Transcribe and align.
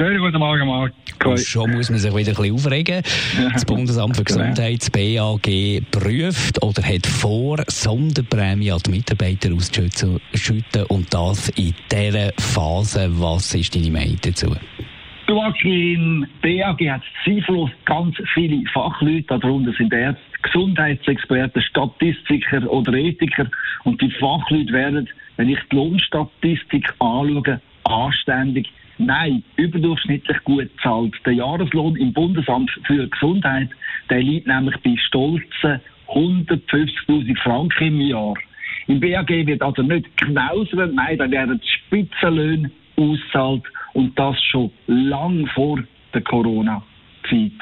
Schönen 0.00 0.18
guten 0.18 0.38
Morgen, 0.38 0.66
Marc. 0.66 0.94
Schon 1.40 1.72
muss 1.72 1.90
man 1.90 1.98
sich 1.98 2.10
wieder 2.16 2.30
ein 2.30 2.34
bisschen 2.34 2.54
aufregen. 2.54 3.02
Das 3.52 3.66
Bundesamt 3.66 4.16
für 4.16 4.24
Gesundheit, 4.24 4.80
das 4.80 4.88
BAG, 4.88 5.42
prüft 5.90 6.62
oder 6.62 6.82
hat 6.82 7.06
vor, 7.06 7.58
Sonderprämie 7.66 8.72
an 8.72 8.78
die 8.86 8.92
Mitarbeiter 8.92 9.52
auszuschütten 9.52 10.86
und 10.88 11.12
das 11.12 11.50
in 11.50 11.74
dieser 11.92 12.32
Phase. 12.38 13.10
Was 13.20 13.54
ist 13.54 13.74
deine 13.76 13.90
Meinung 13.90 14.16
dazu? 14.22 14.56
Du 15.26 15.38
im 15.64 16.26
BAG 16.40 16.80
hat 16.88 17.02
zweifellos 17.22 17.68
ganz 17.84 18.16
viele 18.32 18.64
Fachleute, 18.72 19.38
darunter 19.38 19.74
sind 19.76 19.92
Ärzte, 19.92 20.22
Gesundheitsexperten, 20.40 21.60
Statistiker 21.60 22.66
oder 22.70 22.94
Ethiker 22.94 23.50
und 23.84 24.00
die 24.00 24.10
Fachleute 24.12 24.72
werden, 24.72 25.10
wenn 25.36 25.50
ich 25.50 25.58
die 25.70 25.76
Lohnstatistik 25.76 26.88
anschaue, 27.00 27.60
anständig 27.84 28.72
Nein, 29.00 29.42
überdurchschnittlich 29.56 30.36
gut 30.44 30.68
zahlt. 30.82 31.14
Der 31.24 31.32
Jahreslohn 31.32 31.96
im 31.96 32.12
Bundesamt 32.12 32.70
für 32.86 33.08
Gesundheit, 33.08 33.70
der 34.10 34.22
liegt 34.22 34.46
nämlich 34.46 34.76
bei 34.84 34.94
stolzen 35.06 35.80
150.000 36.08 37.38
Franken 37.42 37.86
im 37.86 38.00
Jahr. 38.02 38.34
Im 38.88 39.00
BAG 39.00 39.30
wird 39.30 39.62
also 39.62 39.80
nicht 39.80 40.04
knausern, 40.18 40.94
nein, 40.94 41.16
da 41.16 41.30
werden 41.30 41.62
Spitzenlöhne 41.64 42.70
auszahlt 42.96 43.62
und 43.94 44.18
das 44.18 44.36
schon 44.50 44.70
lang 44.86 45.46
vor 45.54 45.82
der 46.12 46.20
Corona-Zeit. 46.20 47.52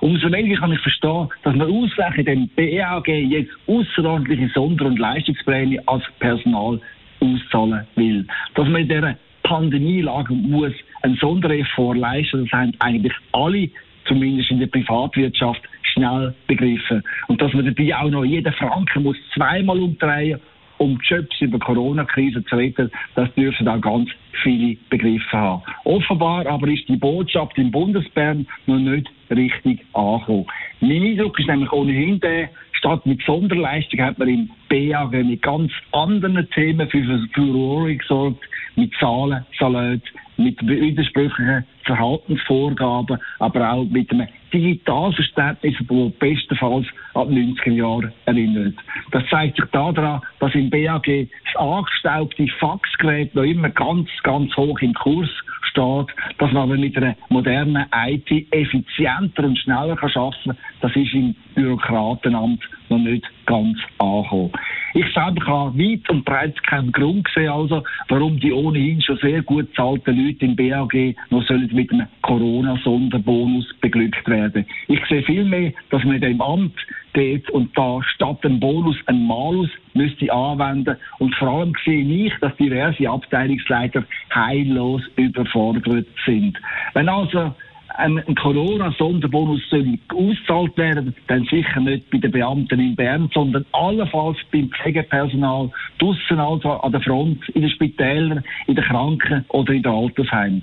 Umso 0.00 0.32
weniger 0.32 0.58
kann 0.58 0.72
ich 0.72 0.80
verstehen, 0.80 1.28
dass 1.44 1.54
man 1.54 1.70
ausgerechnet 1.70 2.26
dem 2.26 2.48
BAG 2.56 3.06
jetzt 3.06 3.52
außerordentliche 3.68 4.50
Sonder- 4.54 4.86
und 4.86 4.98
Leistungsprämie 4.98 5.78
als 5.86 6.02
Personal 6.18 6.80
auszahlen 7.20 7.86
will. 7.94 8.26
Dass 8.56 8.68
man 8.68 8.82
in 8.82 8.88
dieser 8.88 9.16
Pandemielage 9.50 10.32
muss 10.32 10.72
ein 11.02 11.16
Sondereffort 11.16 11.98
leisten. 11.98 12.44
Das 12.44 12.52
haben 12.52 12.72
eigentlich 12.78 13.12
alle, 13.32 13.68
zumindest 14.06 14.52
in 14.52 14.60
der 14.60 14.68
Privatwirtschaft, 14.68 15.60
schnell 15.92 16.32
begriffen. 16.46 17.02
Und 17.26 17.42
dass 17.42 17.52
man 17.52 17.66
dabei 17.66 17.96
auch 17.96 18.10
noch 18.10 18.24
jeden 18.24 18.52
Franken 18.52 19.02
muss 19.02 19.16
zweimal 19.34 19.80
umdrehen 19.80 20.38
um 20.78 20.98
die 20.98 21.14
Jobs 21.14 21.40
über 21.42 21.58
die 21.58 21.64
Corona-Krise 21.64 22.42
zu 22.44 22.56
retten, 22.56 22.90
das 23.14 23.30
dürfen 23.34 23.68
auch 23.68 23.82
ganz 23.82 24.08
viele 24.42 24.78
begriffen 24.88 25.32
haben. 25.32 25.62
Offenbar 25.84 26.46
aber 26.46 26.68
ist 26.68 26.88
die 26.88 26.96
Botschaft 26.96 27.58
im 27.58 27.70
Bundesbern 27.70 28.46
noch 28.66 28.78
nicht 28.78 29.06
richtig 29.30 29.84
angekommen. 29.92 30.46
Mein 30.80 31.02
Eindruck 31.02 31.38
ist 31.38 31.48
nämlich 31.48 31.70
ohnehin 31.70 32.18
der, 32.20 32.48
statt 32.80 33.04
mit 33.04 33.22
Sonderleistung 33.22 34.00
hat 34.00 34.18
man 34.18 34.28
im 34.28 34.50
BAG 34.68 35.12
mit 35.12 35.42
ganz 35.42 35.70
anderen 35.92 36.48
Themen 36.50 36.88
für 36.88 37.28
Furore 37.34 37.94
gesorgt, 37.94 38.42
mit 38.76 38.92
Zahlen, 38.98 39.44
Salat, 39.58 40.00
mit 40.38 40.58
widersprüchlichen 40.66 41.64
Verhaltensvorgaben, 41.84 43.18
aber 43.38 43.72
auch 43.72 43.84
mit 43.84 44.10
einem 44.10 44.28
Digitalverständnis, 44.52 45.76
das 45.78 46.12
bestenfalls 46.18 46.86
die 47.14 47.18
90er 47.18 47.72
Jahre 47.72 48.12
erinnert. 48.24 48.74
Das 49.12 49.24
zeigt 49.28 49.56
sich 49.56 49.70
daran, 49.72 50.22
dass 50.38 50.54
im 50.54 50.70
BAG 50.70 51.04
das 51.06 51.56
angestaubte 51.56 52.46
Faxgerät 52.58 53.34
noch 53.34 53.42
immer 53.42 53.68
ganz, 53.68 54.08
ganz 54.22 54.56
hoch 54.56 54.80
im 54.80 54.94
Kurs 54.94 55.28
steht, 55.70 56.06
dass 56.38 56.52
man 56.52 56.68
mit 56.68 56.96
einer 56.96 57.16
modernen 57.28 57.86
IT 57.92 58.30
effizienter 58.52 59.44
und 59.44 59.58
schneller 59.58 59.96
kann 59.96 60.10
arbeiten 60.16 60.34
kann. 60.44 60.58
Das 60.80 60.94
ist 60.96 61.14
im 61.14 61.34
Bürokratenamt 61.54 62.62
noch 62.88 62.98
nicht 62.98 63.24
ganz 63.46 63.78
angekommen. 63.98 64.52
Ich 64.92 65.06
selber 65.14 65.44
kann 65.44 65.78
weit 65.78 66.08
und 66.10 66.24
breit 66.24 66.60
keinen 66.64 66.90
Grund 66.92 67.28
sehen, 67.34 67.48
also, 67.48 67.82
warum 68.08 68.40
die 68.40 68.52
ohnehin 68.52 69.00
schon 69.00 69.18
sehr 69.18 69.42
gut 69.42 69.68
zahlten 69.76 70.16
Leute 70.16 70.44
im 70.44 70.56
BAG 70.56 71.14
noch 71.30 71.46
sollen 71.46 71.70
mit 71.72 71.92
einem 71.92 72.08
Corona-Sonderbonus 72.22 73.66
beglückt 73.80 74.28
werden. 74.28 74.66
Ich 74.88 75.00
sehe 75.08 75.22
vielmehr, 75.22 75.72
dass 75.90 76.02
man 76.04 76.20
dem 76.20 76.40
Amt 76.40 76.74
dort 77.12 77.50
und 77.50 77.76
da 77.76 78.00
statt 78.02 78.44
einem 78.44 78.60
Bonus 78.60 78.96
einen 79.06 79.26
Malus 79.26 79.70
müsste 79.94 80.32
anwenden 80.32 80.96
und 81.18 81.34
vor 81.36 81.48
allem 81.48 81.72
sehe 81.84 82.04
ich, 82.04 82.32
dass 82.40 82.56
diverse 82.56 83.08
Abteilungsleiter 83.08 84.04
heillos 84.34 85.02
überfordert 85.16 86.06
sind. 86.24 86.58
Wenn 86.94 87.08
also 87.08 87.54
ein, 88.00 88.34
Corona-Sonderbonus 88.34 89.62
ausgezahlt 90.08 90.76
werden, 90.76 91.14
dann 91.28 91.44
sicher 91.44 91.80
nicht 91.80 92.10
bei 92.10 92.18
den 92.18 92.32
Beamten 92.32 92.80
in 92.80 92.96
Bern, 92.96 93.30
sondern 93.32 93.64
allenfalls 93.72 94.38
beim 94.52 94.70
Pflegepersonal, 94.70 95.70
draussen 95.98 96.40
also 96.40 96.70
an 96.70 96.92
der 96.92 97.00
Front, 97.00 97.48
in 97.50 97.62
den 97.62 97.70
Spitälern, 97.70 98.42
in 98.66 98.74
den 98.74 98.84
Kranken- 98.84 99.44
oder 99.48 99.72
in 99.72 99.82
den 99.82 99.92
Altersheimen. 99.92 100.62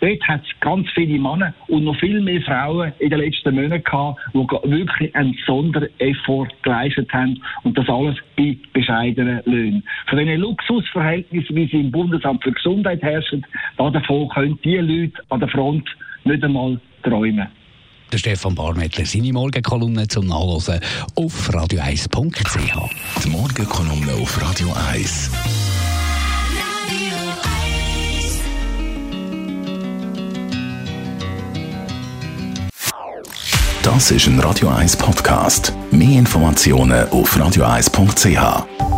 Dort 0.00 0.22
hat 0.28 0.42
es 0.44 0.60
ganz 0.60 0.88
viele 0.94 1.18
Männer 1.18 1.52
und 1.66 1.84
noch 1.84 1.98
viel 1.98 2.20
mehr 2.20 2.40
Frauen 2.42 2.92
in 3.00 3.10
den 3.10 3.18
letzten 3.18 3.54
Monaten 3.54 3.82
gehabt, 3.82 4.20
die 4.32 4.70
wirklich 4.70 5.14
einen 5.16 5.36
Sondereffort 5.44 6.54
geleistet 6.62 7.12
haben 7.12 7.42
und 7.64 7.76
das 7.76 7.88
alles 7.88 8.16
bei 8.36 8.56
bescheidenen 8.72 9.42
Löhnen. 9.44 9.82
Von 10.06 10.18
diesen 10.18 10.40
Luxusverhältnissen, 10.40 11.56
wie 11.56 11.66
sie 11.66 11.80
im 11.80 11.90
Bundesamt 11.90 12.44
für 12.44 12.52
Gesundheit 12.52 13.02
herrschen, 13.02 13.44
davon 13.76 14.28
können 14.28 14.58
die 14.62 14.76
Leute 14.76 15.20
an 15.30 15.40
der 15.40 15.48
Front 15.48 15.88
nicht 16.28 16.44
einmal 16.44 16.80
träumen. 17.02 17.48
Der 18.12 18.18
Stefan 18.18 18.54
Barmettler, 18.54 19.04
seine 19.04 19.32
Morgenkolumne 19.32 20.08
zum 20.08 20.26
Nachlesen 20.26 20.80
auf 21.14 21.50
radio1.ch. 21.50 23.24
Die 23.24 23.28
Morgenkolumne 23.28 24.12
auf 24.14 24.40
Radio 24.40 24.72
1. 24.90 25.30
Das 33.82 34.10
ist 34.10 34.26
ein 34.26 34.38
Radio 34.40 34.68
1 34.68 34.96
Podcast. 34.96 35.72
Mehr 35.90 36.18
Informationen 36.18 37.08
auf 37.10 37.36
radio1.ch. 37.36 38.97